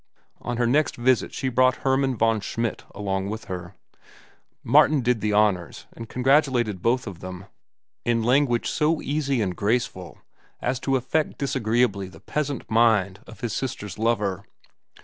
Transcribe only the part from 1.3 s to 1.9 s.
she brought